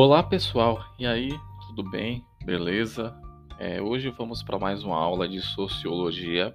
Olá 0.00 0.22
pessoal, 0.22 0.84
e 0.96 1.04
aí, 1.04 1.28
tudo 1.66 1.82
bem? 1.82 2.24
Beleza? 2.44 3.20
É, 3.58 3.82
hoje 3.82 4.10
vamos 4.10 4.44
para 4.44 4.56
mais 4.56 4.84
uma 4.84 4.96
aula 4.96 5.28
de 5.28 5.40
sociologia 5.40 6.54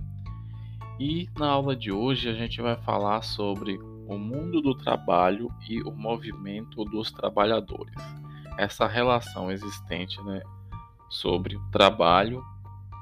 e 0.97 1.28
na 1.38 1.50
aula 1.50 1.76
de 1.76 1.92
hoje 1.92 2.29
a 2.29 2.34
gente 2.34 2.62
vai 2.62 2.78
falar 2.78 3.21
sobre 3.21 3.78
o 4.08 4.17
mundo 4.17 4.62
do 4.62 4.74
trabalho 4.74 5.52
e 5.67 5.81
o 5.81 5.92
movimento 5.92 6.85
dos 6.85 7.12
trabalhadores. 7.12 7.94
Essa 8.58 8.88
relação 8.88 9.52
existente 9.52 10.24
né, 10.24 10.42
sobre 11.10 11.57
o 11.57 11.70
trabalho 11.70 12.42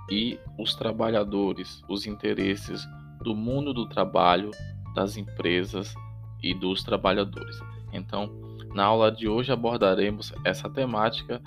e 0.10 0.40
os 0.58 0.74
trabalhadores, 0.74 1.84
os 1.88 2.08
interesses 2.08 2.84
do 3.22 3.36
mundo 3.36 3.76
do 3.76 3.88
trabalho, 3.88 4.50
das 4.96 5.18
empresas 5.18 5.94
e 6.42 6.52
dos 6.52 6.84
trabalhadores. 6.84 7.60
Então, 7.94 8.51
na 8.74 8.86
aula 8.86 9.12
de 9.12 9.28
hoje 9.28 9.52
abordaremos 9.52 10.34
essa 10.44 10.70
temática. 10.70 11.42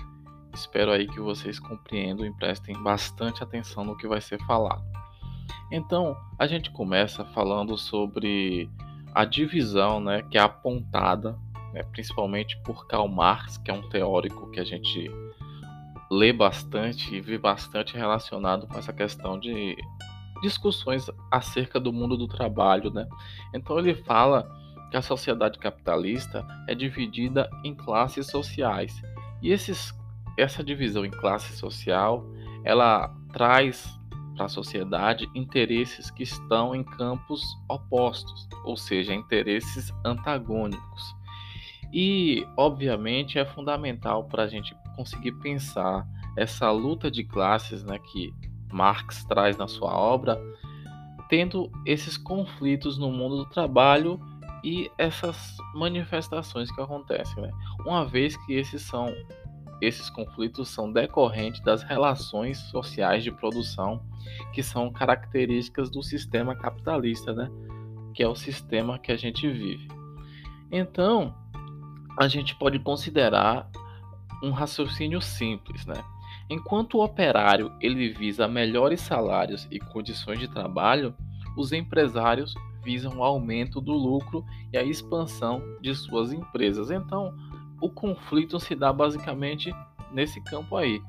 Espero 0.53 0.93
aí 0.93 1.07
que 1.07 1.21
vocês 1.21 1.59
compreendam 1.59 2.27
e 2.27 2.33
prestem 2.33 2.81
bastante 2.83 3.43
atenção 3.43 3.85
no 3.85 3.97
que 3.97 4.07
vai 4.07 4.21
ser 4.21 4.39
falado. 4.47 4.83
Então, 5.71 6.17
a 6.39 6.47
gente 6.47 6.71
começa 6.71 7.25
falando 7.25 7.77
sobre 7.77 8.71
a 9.15 9.25
divisão, 9.25 10.01
né, 10.01 10.23
que 10.23 10.37
é 10.37 10.41
apontada, 10.41 11.39
né, 11.73 11.83
principalmente 11.85 12.57
por 12.63 12.87
Karl 12.87 13.09
Marx, 13.09 13.59
que 13.59 13.71
é 13.71 13.75
um 13.75 13.89
teórico 13.89 14.51
que 14.51 14.61
a 14.61 14.65
gente 14.65 15.11
lê 16.11 16.33
bastante 16.33 17.15
e 17.15 17.21
vê 17.21 17.39
bastante 17.39 17.97
relacionado 17.97 18.67
com 18.67 18.79
essa 18.79 18.93
questão 18.93 19.39
de 19.39 19.77
discussões 20.43 21.11
acerca 21.31 21.81
do 21.81 21.93
mundo 21.93 22.17
do 22.17 22.29
trabalho, 22.29 22.91
né? 22.91 23.07
Então 23.55 23.79
ele 23.79 23.95
fala 23.95 24.49
que 24.95 24.99
a 24.99 25.03
sociedade 25.03 25.59
capitalista 25.59 26.47
é 26.69 26.75
dividida 26.75 27.51
em 27.65 27.75
classes 27.75 28.29
sociais. 28.29 29.03
E 29.43 29.51
esses, 29.51 29.93
essa 30.39 30.63
divisão 30.63 31.05
em 31.05 31.11
classe 31.11 31.57
social, 31.57 32.25
ela 32.63 33.13
traz 33.33 33.99
para 34.37 34.47
a 34.47 34.49
sociedade 34.49 35.29
interesses 35.35 36.13
que 36.13 36.23
estão 36.23 36.77
em 36.77 36.85
campos 36.85 37.43
opostos, 37.69 38.49
ou 38.65 38.77
seja, 38.77 39.13
interesses 39.13 39.93
antagônicos. 40.05 41.03
E, 41.93 42.47
obviamente, 42.57 43.37
é 43.37 43.45
fundamental 43.45 44.23
para 44.29 44.45
a 44.45 44.49
gente 44.49 44.77
conseguir 44.95 45.33
pensar 45.41 46.07
essa 46.37 46.71
luta 46.71 47.11
de 47.11 47.25
classes 47.25 47.83
né, 47.83 47.99
que 47.99 48.33
Marx 48.73 49.25
traz 49.25 49.57
na 49.57 49.67
sua 49.67 49.93
obra, 49.93 50.41
tendo 51.29 51.69
esses 51.85 52.17
conflitos 52.17 52.97
no 52.97 53.11
mundo 53.11 53.39
do 53.39 53.47
trabalho 53.47 54.21
e 54.65 54.91
essas 54.97 55.59
manifestações 55.75 56.73
que 56.73 56.81
acontecem, 56.81 57.43
né? 57.43 57.51
Uma 57.85 58.07
vez 58.07 58.35
que 58.47 58.55
esses 58.55 58.81
são 58.81 59.15
esses 59.81 60.09
conflitos 60.09 60.69
são 60.69 60.91
decorrentes 60.91 61.61
das 61.61 61.83
relações 61.83 62.57
sociais 62.71 63.23
de 63.23 63.31
produção 63.31 64.01
que 64.55 64.63
são 64.63 64.91
características 64.91 65.91
do 65.91 66.03
sistema 66.03 66.57
capitalista, 66.57 67.35
né? 67.35 67.51
Que 68.15 68.23
é 68.23 68.29
o 68.29 68.35
sistema 68.35 68.99
que 68.99 69.13
a 69.13 69.17
gente 69.17 69.47
vive. 69.47 69.87
Então, 70.73 71.35
a 72.19 72.27
gente 72.27 72.55
pode 72.55 72.79
considerar 72.79 73.69
um 74.43 74.51
raciocínio 74.51 75.21
simples, 75.21 75.85
né? 75.85 76.03
Enquanto 76.49 76.95
o 76.95 77.05
operário 77.05 77.71
ele 77.81 78.09
visa 78.11 78.49
melhores 78.49 79.03
salários 79.03 79.69
e 79.71 79.79
condições 79.79 80.39
de 80.39 80.49
trabalho, 80.49 81.15
os 81.57 81.73
empresários 81.73 82.55
visam 82.85 83.19
o 83.19 83.25
aumento 83.25 83.81
do 83.81 83.93
lucro 83.93 84.45
e 84.73 84.79
a 84.79 84.83
expansão 84.83 85.63
de 85.81 85.95
suas 85.95 86.33
empresas. 86.33 86.91
Então, 86.91 87.35
o 87.81 87.91
conflito 87.91 88.61
se 88.61 88.75
dá 88.75 88.93
basicamente 88.93 89.73
nesse 90.13 90.41
campo 90.43 90.77
aí. 90.77 91.01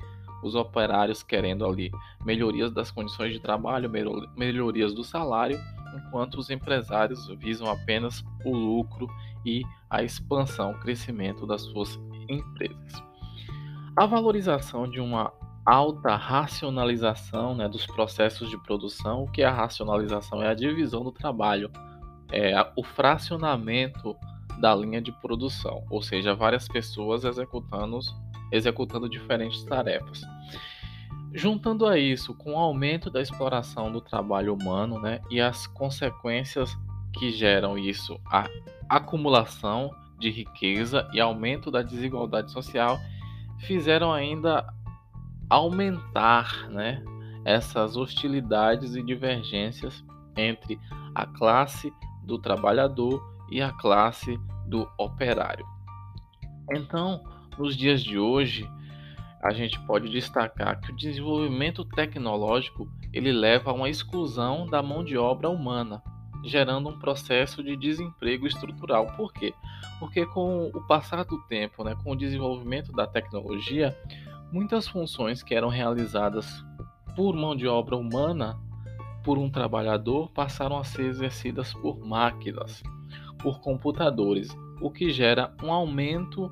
Os 0.43 0.55
operários 0.55 1.23
querendo 1.23 1.65
ali 1.65 1.91
melhorias 2.23 2.71
das 2.71 2.91
condições 2.91 3.33
de 3.33 3.39
trabalho, 3.39 3.89
melhorias 4.35 4.93
do 4.93 5.03
salário, 5.03 5.59
enquanto 5.95 6.35
os 6.35 6.49
empresários 6.49 7.27
visam 7.37 7.69
apenas 7.69 8.23
o 8.43 8.55
lucro 8.55 9.07
e 9.45 9.63
a 9.89 10.03
expansão, 10.03 10.71
o 10.71 10.79
crescimento 10.79 11.47
das 11.47 11.61
suas 11.61 11.99
empresas. 12.27 13.03
A 13.95 14.05
valorização 14.05 14.89
de 14.89 14.99
uma 14.99 15.31
alta 15.65 16.15
racionalização 16.15 17.55
né, 17.55 17.67
dos 17.67 17.87
processos 17.87 18.49
de 18.49 18.57
produção. 18.57 19.23
O 19.23 19.31
que 19.31 19.41
é 19.41 19.45
a 19.45 19.51
racionalização? 19.51 20.43
É 20.43 20.47
a 20.47 20.53
divisão 20.53 21.03
do 21.03 21.11
trabalho, 21.11 21.71
é 22.31 22.53
o 22.75 22.83
fracionamento 22.83 24.15
da 24.59 24.73
linha 24.75 25.01
de 25.01 25.11
produção, 25.11 25.83
ou 25.89 26.01
seja, 26.01 26.35
várias 26.35 26.67
pessoas 26.67 27.23
executando, 27.23 27.99
executando 28.51 29.09
diferentes 29.09 29.63
tarefas. 29.63 30.21
Juntando 31.33 31.85
a 31.85 31.97
isso 31.97 32.33
com 32.33 32.53
o 32.53 32.57
aumento 32.57 33.09
da 33.09 33.21
exploração 33.21 33.91
do 33.91 33.99
trabalho 33.99 34.53
humano 34.53 34.99
né, 35.01 35.19
e 35.29 35.41
as 35.41 35.67
consequências 35.67 36.77
que 37.11 37.31
geram 37.31 37.77
isso, 37.77 38.19
a 38.25 38.47
acumulação 38.87 39.89
de 40.17 40.29
riqueza 40.29 41.09
e 41.13 41.19
aumento 41.19 41.69
da 41.69 41.81
desigualdade 41.81 42.51
social, 42.51 42.97
fizeram 43.59 44.13
ainda 44.13 44.65
aumentar 45.49 46.69
né, 46.69 47.03
essas 47.43 47.95
hostilidades 47.95 48.95
e 48.95 49.03
divergências 49.03 50.03
entre 50.35 50.79
a 51.13 51.25
classe 51.25 51.93
do 52.23 52.39
trabalhador 52.39 53.23
e 53.49 53.61
a 53.61 53.71
classe 53.71 54.37
do 54.67 54.89
operário. 54.97 55.65
Então, 56.73 57.23
nos 57.57 57.75
dias 57.77 58.03
de 58.03 58.17
hoje, 58.17 58.67
a 59.41 59.53
gente 59.53 59.79
pode 59.85 60.09
destacar 60.09 60.79
que 60.81 60.91
o 60.91 60.95
desenvolvimento 60.95 61.85
tecnológico 61.85 62.89
ele 63.13 63.31
leva 63.31 63.69
a 63.69 63.73
uma 63.73 63.89
exclusão 63.89 64.65
da 64.65 64.81
mão 64.81 65.03
de 65.03 65.17
obra 65.17 65.49
humana, 65.49 66.01
gerando 66.43 66.89
um 66.89 66.99
processo 66.99 67.63
de 67.63 67.77
desemprego 67.77 68.47
estrutural. 68.47 69.05
Por 69.15 69.31
quê? 69.31 69.53
Porque 69.99 70.25
com 70.25 70.71
o 70.73 70.81
passar 70.87 71.23
do 71.23 71.39
tempo, 71.43 71.83
né, 71.83 71.95
com 72.03 72.11
o 72.11 72.15
desenvolvimento 72.15 72.91
da 72.91 73.05
tecnologia, 73.05 73.95
muitas 74.51 74.87
funções 74.87 75.43
que 75.43 75.53
eram 75.53 75.69
realizadas 75.69 76.63
por 77.15 77.35
mão 77.35 77.55
de 77.55 77.67
obra 77.67 77.95
humana, 77.95 78.59
por 79.23 79.37
um 79.37 79.49
trabalhador, 79.49 80.29
passaram 80.31 80.77
a 80.77 80.83
ser 80.83 81.05
exercidas 81.05 81.73
por 81.73 81.99
máquinas, 81.99 82.83
por 83.39 83.59
computadores, 83.59 84.55
o 84.81 84.91
que 84.91 85.11
gera 85.11 85.53
um 85.63 85.71
aumento 85.71 86.51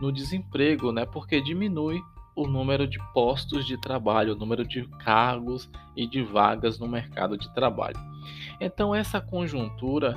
no 0.00 0.12
desemprego, 0.12 0.92
né? 0.92 1.04
Porque 1.04 1.40
diminui 1.40 2.00
o 2.36 2.46
número 2.46 2.86
de 2.86 2.98
postos 3.12 3.64
de 3.66 3.76
trabalho, 3.76 4.34
o 4.34 4.36
número 4.36 4.66
de 4.66 4.86
cargos 4.98 5.70
e 5.96 6.06
de 6.06 6.22
vagas 6.22 6.78
no 6.78 6.88
mercado 6.88 7.36
de 7.36 7.52
trabalho. 7.54 7.98
Então, 8.60 8.94
essa 8.94 9.20
conjuntura 9.20 10.16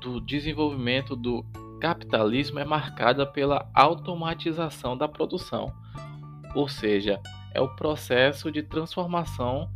do 0.00 0.20
desenvolvimento 0.20 1.14
do 1.14 1.44
capitalismo 1.80 2.58
é 2.58 2.64
marcada 2.64 3.26
pela 3.26 3.68
automatização 3.74 4.96
da 4.96 5.06
produção, 5.06 5.72
ou 6.54 6.68
seja, 6.68 7.20
é 7.52 7.60
o 7.60 7.74
processo 7.74 8.50
de 8.50 8.62
transformação 8.62 9.68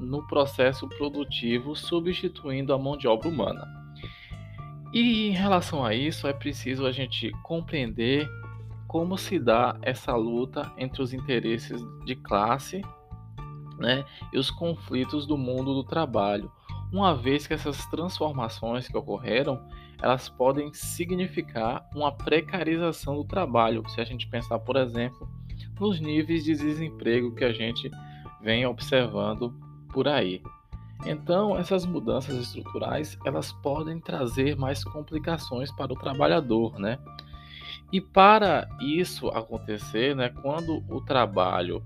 no 0.00 0.26
processo 0.26 0.88
produtivo, 0.88 1.74
substituindo 1.74 2.72
a 2.72 2.78
mão 2.78 2.96
de 2.96 3.08
obra 3.08 3.28
humana. 3.28 3.66
E 4.92 5.28
em 5.28 5.30
relação 5.30 5.84
a 5.84 5.94
isso, 5.94 6.26
é 6.26 6.32
preciso 6.32 6.86
a 6.86 6.92
gente 6.92 7.30
compreender 7.42 8.28
como 8.86 9.18
se 9.18 9.38
dá 9.38 9.76
essa 9.82 10.14
luta 10.14 10.72
entre 10.78 11.02
os 11.02 11.12
interesses 11.12 11.82
de 12.04 12.14
classe 12.14 12.82
né, 13.78 14.04
e 14.32 14.38
os 14.38 14.50
conflitos 14.50 15.26
do 15.26 15.36
mundo 15.36 15.74
do 15.74 15.84
trabalho, 15.84 16.50
uma 16.92 17.14
vez 17.14 17.46
que 17.46 17.54
essas 17.54 17.84
transformações 17.86 18.88
que 18.88 18.96
ocorreram, 18.96 19.60
elas 20.00 20.28
podem 20.28 20.72
significar 20.72 21.88
uma 21.94 22.12
precarização 22.12 23.16
do 23.16 23.24
trabalho. 23.24 23.82
Se 23.88 24.00
a 24.00 24.04
gente 24.04 24.26
pensar, 24.28 24.58
por 24.60 24.76
exemplo, 24.76 25.28
nos 25.78 26.00
níveis 26.00 26.44
de 26.44 26.54
desemprego 26.54 27.34
que 27.34 27.44
a 27.44 27.52
gente 27.52 27.90
vem 28.42 28.66
observando 28.66 29.54
por 29.92 30.08
aí. 30.08 30.42
Então, 31.04 31.56
essas 31.56 31.84
mudanças 31.84 32.36
estruturais, 32.36 33.18
elas 33.24 33.52
podem 33.52 34.00
trazer 34.00 34.56
mais 34.56 34.82
complicações 34.82 35.70
para 35.72 35.92
o 35.92 35.96
trabalhador, 35.96 36.78
né? 36.78 36.98
E 37.92 38.00
para 38.00 38.68
isso 38.80 39.28
acontecer, 39.28 40.16
né, 40.16 40.30
quando 40.42 40.82
o 40.88 41.00
trabalho 41.00 41.82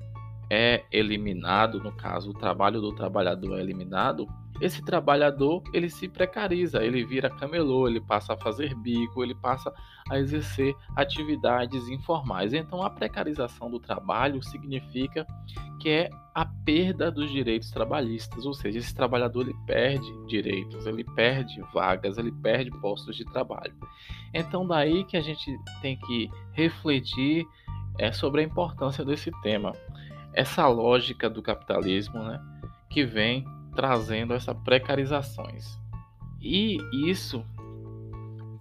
é 0.49 0.85
eliminado, 0.91 1.83
no 1.83 1.93
caso, 1.93 2.31
o 2.31 2.35
trabalho 2.35 2.81
do 2.81 2.95
trabalhador 2.95 3.59
é 3.59 3.63
eliminado, 3.63 4.27
esse 4.61 4.83
trabalhador 4.85 5.63
ele 5.73 5.89
se 5.89 6.07
precariza, 6.07 6.85
ele 6.85 7.05
vira 7.05 7.31
camelô, 7.31 7.89
ele 7.89 8.01
passa 8.01 8.35
a 8.35 8.37
fazer 8.37 8.75
bico, 8.75 9.23
ele 9.23 9.35
passa 9.35 9.73
a 10.11 10.19
exercer 10.19 10.75
atividades 10.95 11.89
informais. 11.89 12.53
Então, 12.53 12.83
a 12.83 12.91
precarização 12.91 13.71
do 13.71 13.81
trabalho 13.81 14.43
significa 14.43 15.27
que 15.81 15.89
é 15.89 16.11
a 16.35 16.45
perda 16.45 17.11
dos 17.11 17.31
direitos 17.31 17.71
trabalhistas, 17.71 18.45
ou 18.45 18.53
seja, 18.53 18.79
esse 18.79 18.95
trabalhador 18.95 19.43
ele 19.43 19.57
perde 19.67 20.27
direitos, 20.27 20.87
ele 20.87 21.05
perde 21.05 21.63
vagas, 21.73 22.19
ele 22.19 22.33
perde 22.33 22.71
postos 22.71 23.17
de 23.17 23.25
trabalho. 23.25 23.75
Então, 24.35 24.67
daí 24.67 25.05
que 25.05 25.17
a 25.17 25.23
gente 25.23 25.59
tem 25.81 25.97
que 25.97 26.31
refletir 26.53 27.47
é 27.99 28.13
sobre 28.13 28.43
a 28.43 28.45
importância 28.45 29.05
desse 29.05 29.31
tema, 29.43 29.73
essa 30.33 30.67
lógica 30.69 31.29
do 31.29 31.43
capitalismo, 31.43 32.23
né, 32.23 32.41
que 32.89 33.05
vem 33.05 33.45
trazendo 33.75 34.35
essas 34.35 34.57
precarizações. 34.59 35.79
E 36.41 36.79
isso 36.93 37.45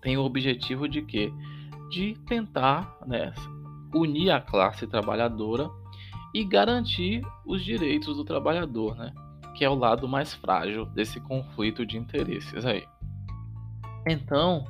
tem 0.01 0.17
o 0.17 0.23
objetivo 0.23 0.87
de 0.87 1.01
quê? 1.01 1.31
De 1.89 2.15
tentar 2.27 2.97
né, 3.05 3.33
unir 3.93 4.31
a 4.31 4.41
classe 4.41 4.85
trabalhadora 4.85 5.69
e 6.33 6.43
garantir 6.43 7.21
os 7.45 7.63
direitos 7.63 8.17
do 8.17 8.23
trabalhador, 8.23 8.95
né? 8.95 9.13
Que 9.55 9.65
é 9.65 9.69
o 9.69 9.75
lado 9.75 10.07
mais 10.07 10.33
frágil 10.33 10.85
desse 10.85 11.19
conflito 11.19 11.85
de 11.85 11.97
interesses 11.97 12.65
aí. 12.65 12.85
Então, 14.07 14.65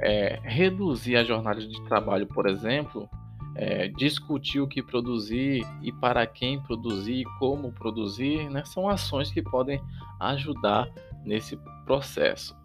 é, 0.00 0.40
reduzir 0.42 1.16
a 1.16 1.24
jornada 1.24 1.60
de 1.60 1.80
trabalho, 1.84 2.26
por 2.26 2.48
exemplo, 2.48 3.08
é, 3.54 3.88
discutir 3.88 4.60
o 4.60 4.68
que 4.68 4.82
produzir 4.82 5.66
e 5.82 5.92
para 5.92 6.26
quem 6.26 6.60
produzir, 6.62 7.24
como 7.38 7.72
produzir, 7.72 8.48
né, 8.48 8.64
são 8.64 8.88
ações 8.88 9.30
que 9.30 9.42
podem 9.42 9.80
ajudar 10.18 10.88
nesse 11.24 11.58
processo. 11.84 12.58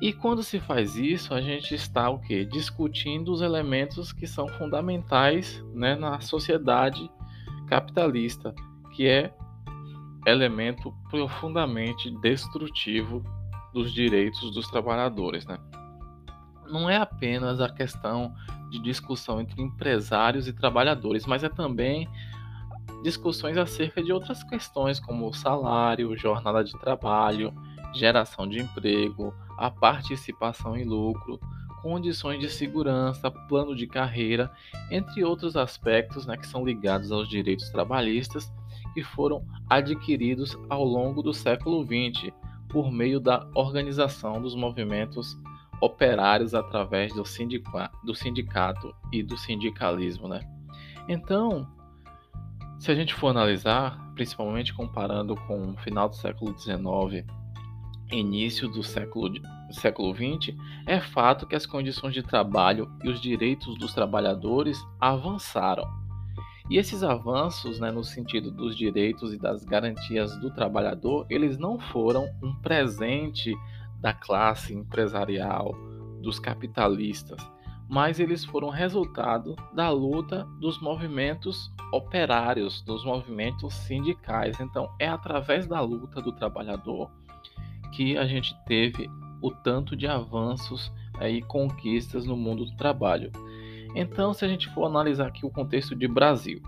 E 0.00 0.12
quando 0.12 0.42
se 0.42 0.60
faz 0.60 0.96
isso, 0.96 1.32
a 1.32 1.40
gente 1.40 1.74
está 1.74 2.10
o 2.10 2.18
que? 2.18 2.44
Discutindo 2.44 3.32
os 3.32 3.40
elementos 3.40 4.12
que 4.12 4.26
são 4.26 4.46
fundamentais 4.46 5.64
né, 5.72 5.94
na 5.94 6.20
sociedade 6.20 7.10
capitalista, 7.66 8.54
que 8.92 9.08
é 9.08 9.32
elemento 10.26 10.92
profundamente 11.10 12.10
destrutivo 12.20 13.24
dos 13.72 13.92
direitos 13.92 14.50
dos 14.50 14.68
trabalhadores. 14.68 15.46
Né? 15.46 15.58
Não 16.68 16.90
é 16.90 16.96
apenas 16.96 17.60
a 17.60 17.68
questão 17.68 18.34
de 18.70 18.78
discussão 18.78 19.40
entre 19.40 19.60
empresários 19.62 20.48
e 20.48 20.52
trabalhadores, 20.52 21.26
mas 21.26 21.44
é 21.44 21.48
também 21.48 22.08
discussões 23.02 23.56
acerca 23.56 24.02
de 24.02 24.12
outras 24.12 24.42
questões 24.42 24.98
como 24.98 25.32
salário, 25.32 26.16
jornada 26.16 26.64
de 26.64 26.72
trabalho, 26.72 27.52
geração 27.94 28.48
de 28.48 28.60
emprego, 28.60 29.32
a 29.56 29.70
participação 29.70 30.76
em 30.76 30.84
lucro, 30.84 31.38
condições 31.82 32.40
de 32.40 32.48
segurança, 32.48 33.30
plano 33.30 33.74
de 33.74 33.86
carreira, 33.86 34.50
entre 34.90 35.24
outros 35.24 35.56
aspectos 35.56 36.26
né, 36.26 36.36
que 36.36 36.46
são 36.46 36.64
ligados 36.64 37.12
aos 37.12 37.28
direitos 37.28 37.70
trabalhistas 37.70 38.52
que 38.92 39.02
foram 39.02 39.44
adquiridos 39.68 40.56
ao 40.68 40.82
longo 40.84 41.22
do 41.22 41.32
século 41.32 41.84
XX 41.84 42.32
por 42.68 42.90
meio 42.90 43.20
da 43.20 43.46
organização 43.54 44.40
dos 44.40 44.54
movimentos 44.54 45.38
operários 45.80 46.54
através 46.54 47.12
do, 47.12 47.24
sindica 47.24 47.90
do 48.04 48.14
sindicato 48.14 48.94
e 49.12 49.22
do 49.22 49.36
sindicalismo. 49.36 50.28
Né? 50.28 50.40
Então, 51.08 51.68
se 52.78 52.90
a 52.90 52.94
gente 52.94 53.14
for 53.14 53.28
analisar, 53.28 54.12
principalmente 54.14 54.74
comparando 54.74 55.34
com 55.34 55.72
o 55.72 55.76
final 55.78 56.08
do 56.08 56.16
século 56.16 56.56
XIX 56.58 57.26
início 58.10 58.68
do 58.68 58.82
século, 58.82 59.34
século 59.70 60.14
XX, 60.14 60.56
é 60.86 61.00
fato 61.00 61.46
que 61.46 61.56
as 61.56 61.66
condições 61.66 62.14
de 62.14 62.22
trabalho 62.22 62.90
e 63.02 63.08
os 63.08 63.20
direitos 63.20 63.76
dos 63.78 63.92
trabalhadores 63.92 64.78
avançaram. 65.00 65.84
E 66.68 66.78
esses 66.78 67.02
avanços, 67.02 67.78
né, 67.78 67.90
no 67.92 68.02
sentido 68.02 68.50
dos 68.50 68.76
direitos 68.76 69.32
e 69.32 69.38
das 69.38 69.64
garantias 69.64 70.36
do 70.38 70.50
trabalhador, 70.52 71.24
eles 71.30 71.56
não 71.58 71.78
foram 71.78 72.28
um 72.42 72.54
presente 72.56 73.54
da 74.00 74.12
classe 74.12 74.74
empresarial, 74.74 75.74
dos 76.20 76.38
capitalistas, 76.38 77.40
mas 77.88 78.18
eles 78.18 78.44
foram 78.44 78.68
resultado 78.68 79.54
da 79.72 79.90
luta 79.90 80.44
dos 80.60 80.80
movimentos 80.80 81.72
operários, 81.92 82.82
dos 82.82 83.04
movimentos 83.04 83.74
sindicais. 83.74 84.58
Então, 84.58 84.90
é 84.98 85.08
através 85.08 85.66
da 85.66 85.80
luta 85.80 86.20
do 86.20 86.32
trabalhador 86.32 87.10
que 87.92 88.18
a 88.18 88.26
gente 88.26 88.54
teve 88.66 89.08
o 89.40 89.50
tanto 89.50 89.94
de 89.96 90.06
avanços 90.06 90.92
e 91.22 91.40
conquistas 91.42 92.26
no 92.26 92.36
mundo 92.36 92.64
do 92.64 92.76
trabalho. 92.76 93.30
Então, 93.94 94.34
se 94.34 94.44
a 94.44 94.48
gente 94.48 94.68
for 94.74 94.86
analisar 94.86 95.28
aqui 95.28 95.46
o 95.46 95.50
contexto 95.50 95.94
de 95.94 96.08
Brasil, 96.08 96.60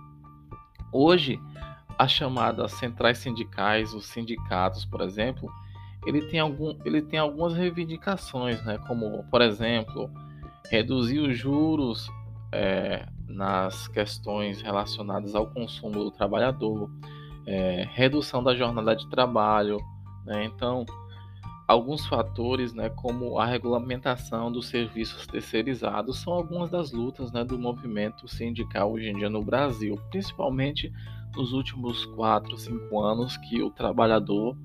hoje 0.93 1.39
as 1.99 2.13
chamadas 2.13 2.73
centrais 2.73 3.19
sindicais, 3.19 3.93
os 3.93 4.07
sindicatos, 4.07 4.85
por 4.85 5.01
exemplo, 5.01 5.51
ele 6.07 6.23
tem, 6.23 6.41
algum, 6.41 6.79
ele 6.85 7.03
tem 7.03 7.19
algumas 7.19 7.55
reivindicações, 7.55 8.65
né? 8.65 8.79
como, 8.87 9.25
por 9.31 9.43
exemplo, 9.43 10.11
reduzir 10.71 11.19
os 11.19 11.37
juros 11.37 12.09
é, 12.53 13.07
nas 13.27 13.89
questões 13.89 14.61
relacionadas 14.63 15.35
ao 15.35 15.47
consumo 15.47 16.05
do 16.05 16.11
trabalhador, 16.11 16.91
é, 17.47 17.87
redução 17.93 18.43
da 18.43 18.55
jornada 18.55 18.95
de 18.95 19.09
trabalho. 19.09 19.79
Né? 20.25 20.45
Então, 20.45 20.85
alguns 21.67 22.07
fatores, 22.07 22.73
né, 22.73 22.89
como 22.89 23.39
a 23.39 23.45
regulamentação 23.45 24.51
dos 24.51 24.69
serviços 24.69 25.27
terceirizados, 25.27 26.21
são 26.21 26.33
algumas 26.33 26.71
das 26.71 26.93
lutas 26.93 27.31
né, 27.31 27.45
do 27.45 27.59
movimento 27.59 28.27
sindical 28.27 28.93
hoje 28.93 29.11
em 29.11 29.19
dia 29.19 29.29
no 29.29 29.45
Brasil, 29.45 30.01
principalmente 30.11 30.91
nos 31.37 31.53
últimos 31.53 32.07
4, 32.07 32.57
5 32.57 33.01
anos 33.01 33.37
que 33.37 33.63
o 33.63 33.71
trabalhador 33.71 34.57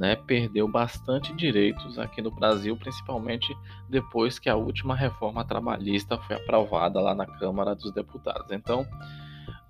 né, 0.00 0.16
perdeu 0.16 0.66
bastante 0.66 1.30
direitos 1.36 1.98
aqui 1.98 2.22
no 2.22 2.30
Brasil, 2.30 2.74
principalmente 2.74 3.54
depois 3.86 4.38
que 4.38 4.48
a 4.48 4.56
última 4.56 4.96
reforma 4.96 5.44
trabalhista 5.44 6.16
foi 6.16 6.36
aprovada 6.36 6.98
lá 6.98 7.14
na 7.14 7.26
Câmara 7.26 7.74
dos 7.74 7.92
Deputados. 7.92 8.50
Então, 8.50 8.86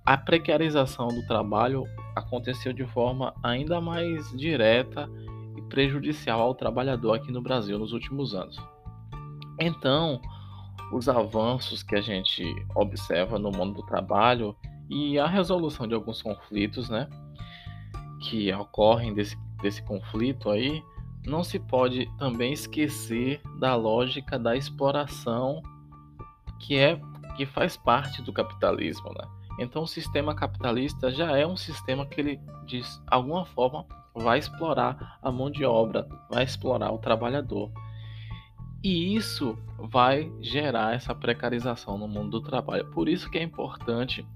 a 0.06 0.16
precarização 0.16 1.08
do 1.08 1.26
trabalho 1.26 1.84
aconteceu 2.14 2.72
de 2.72 2.86
forma 2.86 3.34
ainda 3.42 3.80
mais 3.80 4.30
direta 4.30 5.10
prejudicial 5.68 6.40
ao 6.40 6.54
trabalhador 6.54 7.14
aqui 7.14 7.32
no 7.32 7.42
Brasil 7.42 7.76
nos 7.76 7.92
últimos 7.92 8.32
anos. 8.32 8.56
Então, 9.58 10.20
os 10.92 11.08
avanços 11.08 11.82
que 11.82 11.96
a 11.96 12.00
gente 12.00 12.44
observa 12.76 13.36
no 13.36 13.50
mundo 13.50 13.74
do 13.74 13.82
trabalho 13.82 14.54
e 14.88 15.18
a 15.18 15.26
resolução 15.26 15.88
de 15.88 15.94
alguns 15.94 16.22
conflitos, 16.22 16.88
né, 16.88 17.08
que 18.20 18.52
ocorrem 18.52 19.12
desse, 19.12 19.36
desse 19.62 19.82
conflito 19.82 20.50
aí, 20.50 20.82
não 21.26 21.44
se 21.44 21.58
pode 21.58 22.06
também 22.18 22.52
esquecer 22.52 23.40
da 23.58 23.74
lógica 23.74 24.38
da 24.38 24.56
exploração 24.56 25.62
que 26.58 26.76
é 26.76 27.00
que 27.36 27.46
faz 27.46 27.76
parte 27.76 28.22
do 28.22 28.32
capitalismo, 28.32 29.10
né? 29.14 29.26
Então, 29.58 29.82
o 29.82 29.86
sistema 29.86 30.34
capitalista 30.34 31.10
já 31.10 31.36
é 31.36 31.46
um 31.46 31.56
sistema 31.56 32.06
que 32.06 32.20
ele, 32.20 32.40
de 32.66 32.82
alguma 33.06 33.44
forma, 33.44 33.84
vai 34.14 34.38
explorar 34.38 35.18
a 35.22 35.30
mão 35.30 35.50
de 35.50 35.64
obra, 35.64 36.08
vai 36.30 36.44
explorar 36.44 36.92
o 36.92 36.98
trabalhador. 36.98 37.70
E 38.82 39.14
isso 39.14 39.58
vai 39.78 40.32
gerar 40.40 40.94
essa 40.94 41.14
precarização 41.14 41.98
no 41.98 42.08
mundo 42.08 42.40
do 42.40 42.40
trabalho. 42.40 42.86
Por 42.90 43.08
isso 43.08 43.30
que 43.30 43.38
é 43.38 43.42
importante 43.42 44.26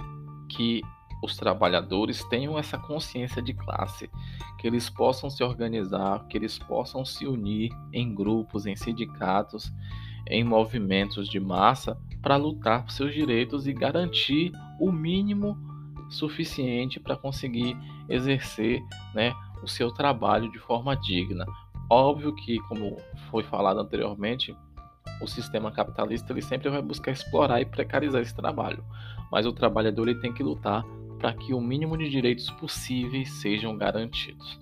que 0.49 0.83
os 1.25 1.37
trabalhadores 1.37 2.23
tenham 2.25 2.59
essa 2.59 2.77
consciência 2.77 3.41
de 3.41 3.55
classe, 3.55 4.11
que 4.59 4.67
eles 4.67 4.91
possam 4.91 5.31
se 5.31 5.43
organizar, 5.43 6.27
que 6.29 6.37
eles 6.37 6.59
possam 6.59 7.05
se 7.05 7.27
unir 7.27 7.71
em 7.93 8.15
grupos, 8.15 8.67
em 8.67 8.77
sindicatos, 8.77 9.73
em 10.29 10.45
movimentos 10.45 11.29
de 11.29 11.41
massa 11.41 11.99
para 12.23 12.37
lutar 12.37 12.85
por 12.85 12.93
seus 12.93 13.15
direitos 13.15 13.67
e 13.67 13.73
garantir 13.73 14.53
o 14.79 14.93
mínimo 14.93 15.57
suficiente 16.11 17.01
para 17.01 17.17
conseguir 17.17 17.77
exercer 18.09 18.83
né, 19.15 19.35
o 19.63 19.67
seu 19.67 19.91
trabalho 19.91 20.51
de 20.53 20.59
forma 20.59 20.95
digna. 20.95 21.47
Óbvio 21.91 22.35
que, 22.35 22.59
como 22.61 22.97
foi 23.31 23.43
falado 23.43 23.81
anteriormente, 23.81 24.57
o 25.21 25.27
sistema 25.27 25.71
capitalista 25.71 26.33
ele 26.33 26.43
sempre 26.43 26.69
vai 26.69 26.83
buscar 26.83 27.13
explorar 27.13 27.61
e 27.61 27.65
precarizar 27.65 28.21
esse 28.21 28.35
trabalho, 28.35 28.85
mas 29.31 29.47
o 29.47 29.53
trabalhador 29.53 30.09
ele 30.09 30.21
tem 30.21 30.33
que 30.33 30.43
lutar 30.43 30.85
para 31.25 31.33
que 31.33 31.55
o 31.55 31.61
mínimo 31.61 31.97
de 31.97 32.07
direitos 32.11 32.51
possíveis 32.51 33.33
sejam 33.41 33.79
garantidos. 33.79 34.61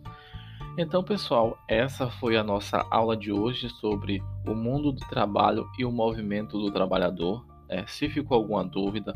Então, 0.78 1.02
pessoal, 1.02 1.58
essa 1.66 2.08
foi 2.08 2.36
a 2.36 2.44
nossa 2.44 2.86
aula 2.88 3.16
de 3.16 3.32
hoje 3.32 3.68
sobre 3.68 4.22
o 4.46 4.54
mundo 4.54 4.92
do 4.92 5.00
trabalho 5.08 5.68
e 5.76 5.84
o 5.84 5.90
movimento 5.90 6.60
do 6.60 6.70
trabalhador. 6.70 7.44
É, 7.68 7.84
se 7.88 8.08
ficou 8.08 8.36
alguma 8.36 8.62
dúvida, 8.62 9.12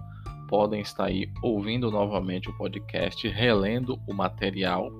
podem 0.49 0.81
estar 0.81 1.05
aí 1.05 1.31
ouvindo 1.41 1.88
novamente 1.88 2.50
o 2.50 2.57
podcast, 2.57 3.29
relendo 3.29 3.97
o 4.09 4.12
material 4.12 4.91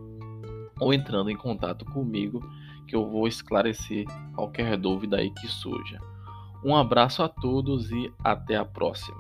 ou 0.79 0.95
entrando 0.95 1.31
em 1.31 1.37
contato 1.37 1.85
comigo 1.87 2.39
que 2.87 2.95
eu 2.95 3.11
vou 3.11 3.27
esclarecer 3.27 4.05
qualquer 4.37 4.77
dúvida 4.77 5.17
aí 5.17 5.33
que 5.33 5.49
surja. 5.49 5.99
Um 6.65 6.77
abraço 6.77 7.25
a 7.25 7.29
todos 7.29 7.91
e 7.91 8.13
até 8.23 8.55
a 8.55 8.65
próxima. 8.65 9.19